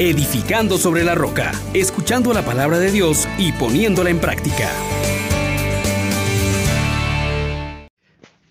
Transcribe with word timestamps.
edificando 0.00 0.78
sobre 0.78 1.04
la 1.04 1.14
roca, 1.14 1.52
escuchando 1.74 2.32
la 2.32 2.42
palabra 2.42 2.78
de 2.78 2.90
Dios 2.90 3.28
y 3.38 3.52
poniéndola 3.52 4.08
en 4.08 4.18
práctica. 4.18 4.70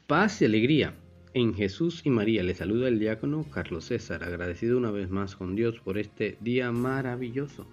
Paz 0.05 0.43
y 0.43 0.45
alegría. 0.45 0.93
En 1.33 1.55
Jesús 1.55 2.01
y 2.03 2.11
María 2.11 2.43
le 2.43 2.53
saluda 2.53 2.87
el 2.87 2.99
diácono 2.99 3.47
Carlos 3.49 3.85
César, 3.85 4.23
agradecido 4.23 4.77
una 4.77 4.91
vez 4.91 5.09
más 5.09 5.35
con 5.35 5.55
Dios 5.55 5.79
por 5.79 5.97
este 5.97 6.37
día 6.39 6.71
maravilloso 6.71 7.65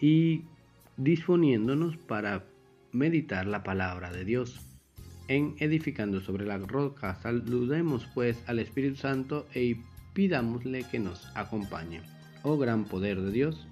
y 0.00 0.44
disponiéndonos 0.96 1.98
para 1.98 2.46
meditar 2.92 3.46
la 3.46 3.62
palabra 3.62 4.12
de 4.12 4.24
Dios. 4.24 4.62
En 5.28 5.56
edificando 5.58 6.22
sobre 6.22 6.46
la 6.46 6.56
roca, 6.56 7.16
saludemos 7.16 8.06
pues 8.14 8.42
al 8.46 8.60
Espíritu 8.60 8.96
Santo 8.96 9.46
e 9.52 9.76
pidámosle 10.14 10.84
que 10.90 11.00
nos 11.00 11.26
acompañe. 11.34 12.00
Oh 12.44 12.58
gran 12.58 12.84
poder 12.84 13.20
de 13.20 13.32
Dios, 13.32 13.66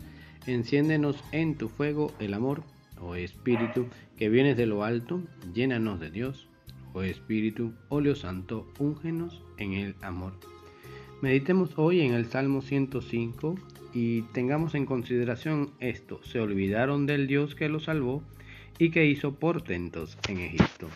enciéndenos 0.47 1.23
en 1.31 1.57
tu 1.57 1.69
fuego 1.69 2.11
el 2.19 2.33
amor, 2.33 2.63
oh 3.01 3.15
Espíritu, 3.15 3.87
que 4.17 4.31
vienes 4.31 4.57
de 4.57 4.65
lo 4.65 4.83
alto, 4.83 5.23
llénanos 5.55 6.01
de 6.01 6.11
Dios, 6.11 6.49
oh 6.95 7.03
Espíritu, 7.03 7.75
óleo 7.91 8.17
santo, 8.17 8.67
úngenos 8.79 9.43
en 9.59 9.75
el 9.75 9.95
amor. 10.01 10.33
Meditemos 11.21 11.71
hoy 11.77 12.01
en 12.01 12.15
el 12.15 12.27
Salmo 12.27 12.63
105 12.63 13.57
y 13.93 14.23
tengamos 14.33 14.75
en 14.75 14.87
consideración 14.87 15.73
esto, 15.79 16.21
se 16.25 16.41
olvidaron 16.41 17.05
del 17.05 17.27
Dios 17.27 17.55
que 17.55 17.69
los 17.69 17.85
salvó 17.85 18.23
y 18.79 18.91
que 18.91 19.07
hizo 19.07 19.35
portentos 19.35 20.17
en 20.29 20.39
Egipto. 20.39 20.89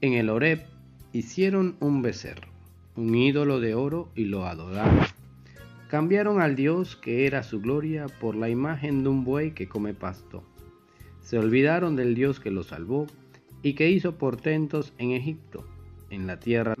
En 0.00 0.12
el 0.12 0.30
Horeb 0.30 0.64
hicieron 1.12 1.76
un 1.80 2.00
becerro 2.00 2.48
un 2.98 3.14
ídolo 3.14 3.60
de 3.60 3.76
oro 3.76 4.10
y 4.16 4.24
lo 4.24 4.44
adoraron. 4.44 5.17
Cambiaron 5.88 6.42
al 6.42 6.54
Dios 6.54 6.96
que 6.96 7.26
era 7.26 7.42
su 7.42 7.62
gloria 7.62 8.06
por 8.20 8.36
la 8.36 8.50
imagen 8.50 9.02
de 9.02 9.08
un 9.08 9.24
buey 9.24 9.52
que 9.52 9.68
come 9.68 9.94
pasto. 9.94 10.44
Se 11.22 11.38
olvidaron 11.38 11.96
del 11.96 12.14
Dios 12.14 12.40
que 12.40 12.50
los 12.50 12.66
salvó 12.66 13.06
y 13.62 13.72
que 13.72 13.88
hizo 13.88 14.18
portentos 14.18 14.92
en 14.98 15.12
Egipto, 15.12 15.66
en 16.10 16.26
la 16.26 16.38
tierra 16.38 16.74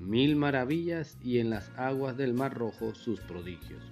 mil 0.00 0.34
maravillas 0.34 1.16
y 1.22 1.38
en 1.38 1.50
las 1.50 1.70
aguas 1.76 2.16
del 2.16 2.34
mar 2.34 2.54
rojo 2.54 2.92
sus 2.94 3.20
prodigios. 3.20 3.82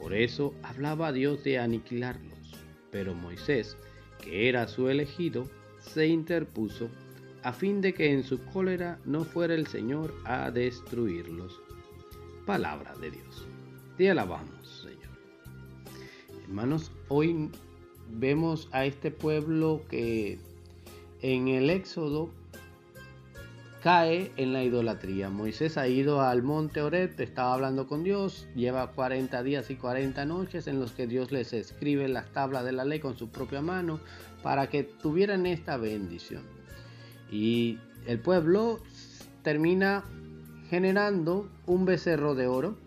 Por 0.00 0.14
eso 0.14 0.54
hablaba 0.62 1.12
Dios 1.12 1.42
de 1.42 1.58
aniquilarlos, 1.58 2.54
pero 2.92 3.14
Moisés, 3.14 3.76
que 4.22 4.48
era 4.48 4.68
su 4.68 4.88
elegido, 4.88 5.48
se 5.80 6.06
interpuso 6.06 6.88
a 7.42 7.52
fin 7.52 7.80
de 7.80 7.94
que 7.94 8.12
en 8.12 8.22
su 8.22 8.44
cólera 8.44 9.00
no 9.04 9.24
fuera 9.24 9.54
el 9.54 9.66
Señor 9.66 10.14
a 10.24 10.50
destruirlos. 10.50 11.60
Palabra 12.44 12.94
de 13.00 13.10
Dios. 13.10 13.55
Te 13.96 14.10
alabamos, 14.10 14.82
Señor. 14.82 15.08
Hermanos, 16.44 16.92
hoy 17.08 17.50
vemos 18.10 18.68
a 18.72 18.84
este 18.84 19.10
pueblo 19.10 19.80
que 19.88 20.38
en 21.22 21.48
el 21.48 21.70
Éxodo 21.70 22.28
cae 23.82 24.32
en 24.36 24.52
la 24.52 24.62
idolatría. 24.62 25.30
Moisés 25.30 25.78
ha 25.78 25.88
ido 25.88 26.20
al 26.20 26.42
monte 26.42 26.82
Oreb, 26.82 27.18
estaba 27.18 27.54
hablando 27.54 27.86
con 27.86 28.04
Dios, 28.04 28.46
lleva 28.54 28.92
40 28.92 29.42
días 29.42 29.70
y 29.70 29.76
40 29.76 30.26
noches 30.26 30.66
en 30.66 30.78
los 30.78 30.92
que 30.92 31.06
Dios 31.06 31.32
les 31.32 31.54
escribe 31.54 32.06
las 32.06 32.30
tablas 32.32 32.66
de 32.66 32.72
la 32.72 32.84
ley 32.84 33.00
con 33.00 33.16
su 33.16 33.30
propia 33.30 33.62
mano 33.62 33.98
para 34.42 34.68
que 34.68 34.82
tuvieran 34.82 35.46
esta 35.46 35.78
bendición. 35.78 36.42
Y 37.30 37.78
el 38.06 38.18
pueblo 38.18 38.78
termina 39.42 40.04
generando 40.68 41.48
un 41.64 41.86
becerro 41.86 42.34
de 42.34 42.46
oro 42.46 42.85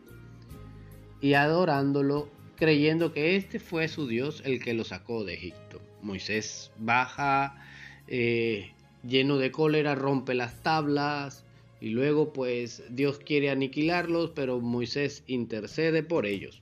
y 1.21 1.33
adorándolo, 1.33 2.29
creyendo 2.55 3.13
que 3.13 3.35
este 3.35 3.59
fue 3.59 3.87
su 3.87 4.07
Dios 4.07 4.41
el 4.45 4.63
que 4.63 4.73
lo 4.73 4.83
sacó 4.83 5.23
de 5.23 5.35
Egipto. 5.35 5.81
Moisés 6.01 6.71
baja 6.77 7.57
eh, 8.07 8.71
lleno 9.03 9.37
de 9.37 9.51
cólera, 9.51 9.95
rompe 9.95 10.33
las 10.33 10.61
tablas 10.63 11.45
y 11.81 11.89
luego 11.89 12.33
pues 12.33 12.83
Dios 12.89 13.19
quiere 13.19 13.49
aniquilarlos, 13.49 14.31
pero 14.31 14.59
Moisés 14.59 15.23
intercede 15.27 16.03
por 16.03 16.25
ellos. 16.25 16.61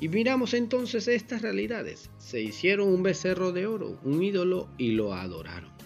Y 0.00 0.08
miramos 0.08 0.54
entonces 0.54 1.08
estas 1.08 1.42
realidades. 1.42 2.10
Se 2.18 2.40
hicieron 2.40 2.88
un 2.88 3.02
becerro 3.02 3.52
de 3.52 3.66
oro, 3.66 3.98
un 4.04 4.22
ídolo, 4.22 4.68
y 4.78 4.92
lo 4.92 5.12
adoraron. 5.12 5.77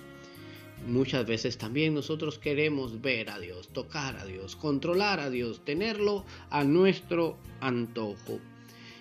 Muchas 0.87 1.26
veces 1.26 1.59
también 1.59 1.94
nosotros 1.94 2.38
queremos 2.38 3.00
ver 3.00 3.31
a 3.31 3.38
Dios, 3.38 3.69
tocar 3.69 4.16
a 4.16 4.25
Dios, 4.25 4.56
controlar 4.56 5.20
a 5.20 5.31
Dios, 5.31 5.65
tenerlo 5.65 6.25
a 6.50 6.65
nuestro 6.65 7.38
antojo. 7.60 8.41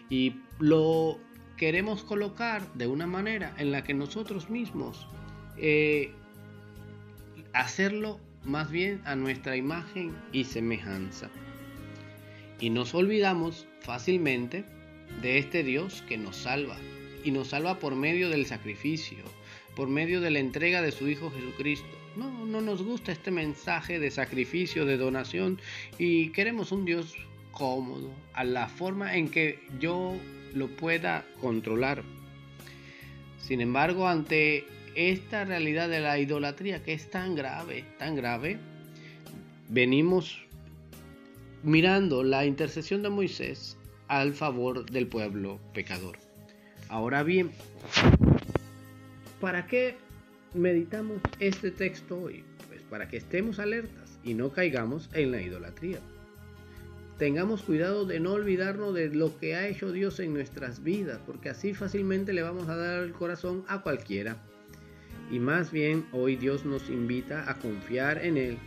Y 0.09 0.35
lo 0.59 1.17
queremos 1.57 2.03
colocar 2.03 2.71
de 2.73 2.87
una 2.87 3.07
manera 3.07 3.55
en 3.57 3.71
la 3.71 3.83
que 3.83 3.93
nosotros 3.93 4.49
mismos 4.49 5.07
eh, 5.57 6.11
hacerlo 7.53 8.19
más 8.43 8.69
bien 8.71 9.01
a 9.05 9.15
nuestra 9.15 9.55
imagen 9.55 10.15
y 10.31 10.43
semejanza. 10.43 11.29
Y 12.59 12.69
nos 12.69 12.93
olvidamos 12.93 13.67
fácilmente 13.81 14.65
de 15.21 15.39
este 15.39 15.63
Dios 15.63 16.03
que 16.07 16.17
nos 16.17 16.37
salva 16.37 16.77
y 17.23 17.31
nos 17.31 17.49
salva 17.49 17.79
por 17.79 17.95
medio 17.95 18.29
del 18.29 18.45
sacrificio, 18.45 19.23
por 19.75 19.87
medio 19.87 20.21
de 20.21 20.31
la 20.31 20.39
entrega 20.39 20.81
de 20.81 20.91
su 20.91 21.07
Hijo 21.07 21.31
Jesucristo. 21.31 21.87
No, 22.15 22.45
no 22.45 22.61
nos 22.61 22.83
gusta 22.83 23.11
este 23.11 23.31
mensaje 23.31 23.99
de 23.99 24.11
sacrificio, 24.11 24.85
de 24.85 24.97
donación 24.97 25.59
y 25.97 26.29
queremos 26.29 26.71
un 26.71 26.85
Dios 26.85 27.15
cómodo, 27.51 28.09
a 28.33 28.43
la 28.43 28.67
forma 28.67 29.15
en 29.15 29.29
que 29.29 29.59
yo 29.79 30.15
lo 30.53 30.67
pueda 30.67 31.25
controlar. 31.39 32.03
Sin 33.37 33.61
embargo, 33.61 34.07
ante 34.07 34.65
esta 34.95 35.45
realidad 35.45 35.89
de 35.89 35.99
la 35.99 36.19
idolatría 36.19 36.83
que 36.83 36.93
es 36.93 37.09
tan 37.09 37.35
grave, 37.35 37.85
tan 37.97 38.15
grave, 38.15 38.57
venimos 39.69 40.41
mirando 41.63 42.23
la 42.23 42.45
intercesión 42.45 43.01
de 43.03 43.09
Moisés 43.09 43.77
al 44.07 44.33
favor 44.33 44.89
del 44.89 45.07
pueblo 45.07 45.59
pecador. 45.73 46.17
Ahora 46.89 47.23
bien, 47.23 47.51
¿Para 49.41 49.65
qué 49.65 49.95
meditamos 50.53 51.19
este 51.39 51.71
texto 51.71 52.15
hoy? 52.21 52.43
Pues 52.67 52.83
para 52.83 53.07
que 53.07 53.17
estemos 53.17 53.57
alertas 53.57 54.19
y 54.23 54.35
no 54.35 54.51
caigamos 54.51 55.09
en 55.13 55.31
la 55.31 55.41
idolatría. 55.41 55.97
Tengamos 57.17 57.63
cuidado 57.63 58.05
de 58.05 58.19
no 58.19 58.33
olvidarnos 58.33 58.93
de 58.93 59.09
lo 59.09 59.35
que 59.39 59.55
ha 59.55 59.67
hecho 59.67 59.91
Dios 59.91 60.19
en 60.19 60.35
nuestras 60.35 60.83
vidas, 60.83 61.19
porque 61.25 61.49
así 61.49 61.73
fácilmente 61.73 62.33
le 62.33 62.43
vamos 62.43 62.69
a 62.69 62.75
dar 62.75 63.01
el 63.01 63.13
corazón 63.13 63.65
a 63.67 63.81
cualquiera. 63.81 64.37
Y 65.31 65.39
más 65.39 65.71
bien 65.71 66.05
hoy 66.11 66.35
Dios 66.35 66.63
nos 66.63 66.87
invita 66.91 67.49
a 67.49 67.57
confiar 67.57 68.23
en 68.23 68.37
Él 68.37 68.59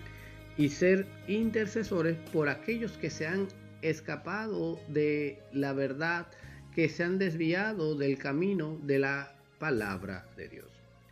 y 0.59 0.71
ser 0.71 1.07
intercesores 1.29 2.17
por 2.33 2.49
aquellos 2.49 2.99
que 2.99 3.11
se 3.11 3.29
han 3.29 3.47
escapado 3.83 4.81
de 4.89 5.39
la 5.53 5.73
verdad, 5.73 6.27
que 6.75 6.89
se 6.89 7.05
han 7.05 7.19
desviado 7.19 7.95
del 7.95 8.19
camino 8.19 8.77
de 8.83 8.99
la 8.99 9.35
palabra 9.65 10.27
de 10.37 10.47
Dios. 10.47 10.67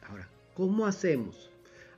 Ahora, 0.07 0.29
¿cómo 0.53 0.85
hacemos 0.85 1.49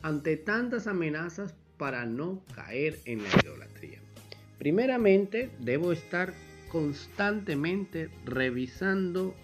ante 0.02 0.36
tantas 0.36 0.86
amenazas 0.86 1.52
para 1.78 2.06
no 2.06 2.44
caer 2.54 3.00
en 3.06 3.24
la 3.24 3.28
idolatría? 3.42 3.98
Primeramente, 4.60 5.50
debo 5.58 5.90
estar 5.90 6.32
constantemente 6.70 8.08
revisando 8.24 9.34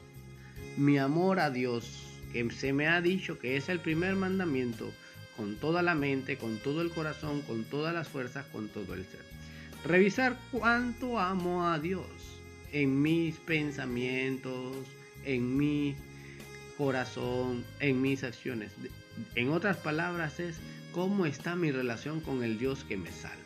mi 0.76 0.98
amor 0.98 1.40
a 1.40 1.50
Dios, 1.50 2.16
que 2.32 2.48
se 2.52 2.72
me 2.72 2.86
ha 2.86 3.00
dicho 3.00 3.40
que 3.40 3.56
es 3.56 3.68
el 3.68 3.80
primer 3.80 4.14
mandamiento, 4.14 4.92
con 5.36 5.56
toda 5.56 5.82
la 5.82 5.96
mente, 5.96 6.36
con 6.36 6.58
todo 6.58 6.80
el 6.80 6.92
corazón, 6.92 7.42
con 7.42 7.64
todas 7.64 7.92
las 7.92 8.06
fuerzas, 8.06 8.46
con 8.52 8.68
todo 8.68 8.94
el 8.94 9.04
ser. 9.04 9.24
Revisar 9.84 10.38
cuánto 10.52 11.18
amo 11.18 11.66
a 11.66 11.80
Dios 11.80 12.06
en 12.70 13.02
mis 13.02 13.34
pensamientos, 13.38 14.86
en 15.24 15.56
mi 15.56 15.96
corazón, 16.80 17.62
en 17.80 18.00
mis 18.00 18.24
acciones. 18.24 18.72
En 19.34 19.50
otras 19.50 19.76
palabras 19.76 20.40
es 20.40 20.58
cómo 20.92 21.26
está 21.26 21.54
mi 21.54 21.70
relación 21.70 22.20
con 22.20 22.42
el 22.42 22.58
Dios 22.58 22.84
que 22.84 22.96
me 22.96 23.10
salva. 23.10 23.36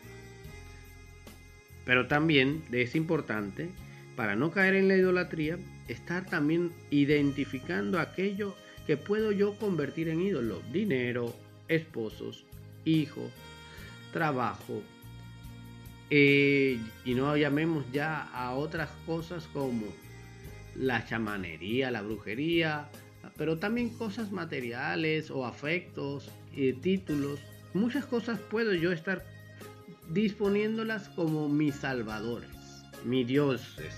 Pero 1.84 2.06
también 2.06 2.62
es 2.70 2.94
importante, 2.94 3.70
para 4.14 4.36
no 4.36 4.52
caer 4.52 4.76
en 4.76 4.86
la 4.86 4.96
idolatría, 4.96 5.58
estar 5.88 6.25
también 6.26 6.70
identificando 6.90 7.98
aquello 7.98 8.54
que 8.86 8.96
puedo 8.96 9.32
yo 9.32 9.58
convertir 9.58 10.08
en 10.08 10.20
ídolo. 10.20 10.62
Dinero, 10.72 11.34
esposos, 11.66 12.44
hijos, 12.84 13.32
trabajo. 14.12 14.81
Eh, 16.08 16.78
y 17.04 17.14
no 17.14 17.36
llamemos 17.36 17.84
ya 17.90 18.31
a 18.32 18.54
otras 18.54 18.90
cosas 19.06 19.48
como 19.52 19.86
la 20.76 21.04
chamanería, 21.04 21.90
la 21.90 22.02
brujería, 22.02 22.88
pero 23.37 23.59
también 23.59 23.91
cosas 23.91 24.32
materiales 24.32 25.31
o 25.31 25.44
afectos, 25.44 26.31
y 26.56 26.73
títulos. 26.73 27.41
Muchas 27.73 28.06
cosas 28.06 28.38
puedo 28.38 28.75
yo 28.75 28.93
estar 28.93 29.25
disponiéndolas 30.11 31.09
como 31.11 31.49
mis 31.49 31.75
salvadores, 31.75 32.50
mis 33.05 33.26
dioses. 33.26 33.94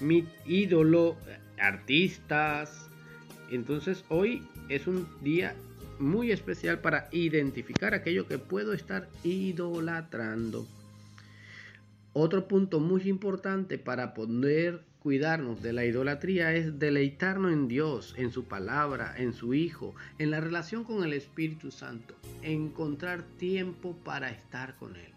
mi 0.00 0.26
ídolo, 0.46 1.16
artistas. 1.58 2.88
Entonces 3.50 4.04
hoy 4.08 4.42
es 4.68 4.86
un 4.86 5.06
día 5.20 5.54
muy 5.98 6.32
especial 6.32 6.80
para 6.80 7.08
identificar 7.12 7.92
aquello 7.92 8.26
que 8.26 8.38
puedo 8.38 8.72
estar 8.72 9.08
idolatrando. 9.24 10.66
Otro 12.14 12.48
punto 12.48 12.80
muy 12.80 13.02
importante 13.08 13.78
para 13.78 14.14
poder 14.14 14.82
cuidarnos 15.02 15.62
de 15.62 15.72
la 15.72 15.84
idolatría 15.84 16.54
es 16.54 16.78
deleitarnos 16.78 17.52
en 17.52 17.68
Dios, 17.68 18.14
en 18.16 18.30
su 18.30 18.44
palabra, 18.44 19.14
en 19.16 19.32
su 19.32 19.54
Hijo, 19.54 19.94
en 20.18 20.30
la 20.30 20.40
relación 20.40 20.84
con 20.84 21.02
el 21.02 21.12
Espíritu 21.12 21.70
Santo, 21.70 22.14
encontrar 22.42 23.22
tiempo 23.38 23.96
para 24.04 24.30
estar 24.30 24.76
con 24.76 24.96
Él. 24.96 25.12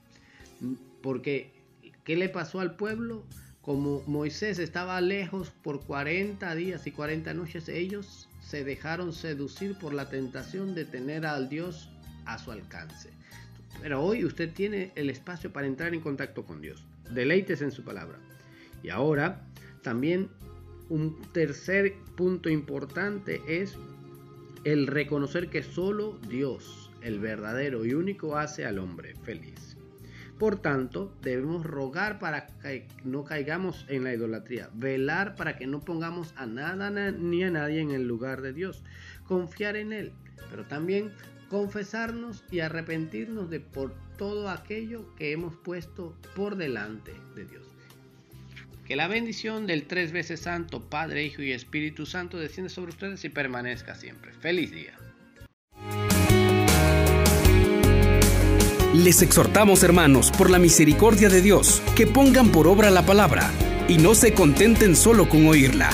Porque, 1.01 1.51
¿qué 2.06 2.15
le 2.15 2.30
pasó 2.30 2.59
al 2.59 2.75
pueblo? 2.75 3.24
Como 3.62 4.01
Moisés 4.07 4.59
estaba 4.59 5.00
lejos 5.01 5.51
por 5.63 5.86
40 5.86 6.53
días 6.56 6.88
y 6.88 6.91
40 6.91 7.33
noches, 7.33 7.69
ellos 7.69 8.27
se 8.41 8.63
dejaron 8.63 9.13
seducir 9.13 9.77
por 9.77 9.94
la 9.94 10.09
tentación 10.09 10.75
de 10.75 10.86
tener 10.86 11.25
al 11.25 11.50
Dios 11.50 11.89
a 12.25 12.38
su 12.38 12.51
alcance. 12.51 13.09
Pero 13.81 14.01
hoy 14.01 14.24
usted 14.24 14.53
tiene 14.53 14.91
el 14.95 15.09
espacio 15.09 15.51
para 15.51 15.68
entrar 15.68 15.94
en 15.94 16.01
contacto 16.01 16.45
con 16.45 16.62
Dios. 16.62 16.86
Deleites 17.09 17.62
en 17.62 17.71
su 17.71 17.83
palabra. 17.83 18.18
Y 18.81 18.89
ahora, 18.89 19.41
también 19.83 20.30
un 20.89 21.21
tercer 21.31 21.94
punto 22.15 22.50
importante 22.50 23.41
es 23.47 23.77
el 24.63 24.88
reconocer 24.88 25.50
que 25.50 25.62
solo 25.62 26.18
Dios, 26.30 26.89
el 27.01 27.19
verdadero 27.19 27.85
y 27.85 27.94
único, 27.94 28.38
hace 28.38 28.65
al 28.65 28.80
hombre 28.80 29.13
feliz. 29.24 29.77
Por 30.39 30.59
tanto, 30.62 31.13
debemos 31.21 31.65
rogar 31.65 32.19
para 32.19 32.47
que 32.47 32.88
no 33.03 33.24
caigamos 33.24 33.85
en 33.88 34.03
la 34.03 34.13
idolatría, 34.13 34.69
velar 34.74 35.35
para 35.35 35.57
que 35.57 35.68
no 35.68 35.80
pongamos 35.80 36.33
a 36.36 36.45
nada 36.45 36.89
ni 37.12 37.44
a 37.44 37.51
nadie 37.51 37.81
en 37.81 37.91
el 37.91 38.07
lugar 38.07 38.41
de 38.41 38.53
Dios, 38.53 38.83
confiar 39.27 39.75
en 39.75 39.94
Él, 39.94 40.12
pero 40.50 40.65
también 40.65 41.12
confesarnos 41.50 42.44
y 42.50 42.62
arrepentirnos 42.62 43.50
de 43.50 43.59
por 43.59 43.94
todo 44.18 44.50
aquello 44.50 45.13
que 45.15 45.31
hemos 45.31 45.56
puesto 45.56 46.18
por 46.36 46.56
delante 46.56 47.13
de 47.36 47.45
Dios. 47.45 47.73
Que 48.85 48.97
la 48.97 49.07
bendición 49.07 49.65
del 49.65 49.83
tres 49.83 50.12
veces 50.12 50.41
santo, 50.41 50.81
Padre, 50.81 51.24
Hijo 51.24 51.41
y 51.41 51.53
Espíritu 51.53 52.06
Santo 52.06 52.38
descienda 52.38 52.69
sobre 52.69 52.91
ustedes 52.91 53.24
y 53.24 53.30
permanezca 53.30 53.95
siempre. 53.95 54.33
Feliz 54.33 54.71
día. 54.71 54.94
Les 58.94 59.21
exhortamos, 59.21 59.83
hermanos, 59.83 60.31
por 60.31 60.50
la 60.50 60.59
misericordia 60.59 61.30
de 61.30 61.41
Dios, 61.41 61.81
que 61.95 62.07
pongan 62.07 62.51
por 62.51 62.68
obra 62.68 62.91
la 62.91 63.06
palabra 63.06 63.50
y 63.88 63.97
no 63.97 64.15
se 64.15 64.33
contenten 64.33 64.95
solo 64.95 65.27
con 65.29 65.47
oírla. 65.47 65.89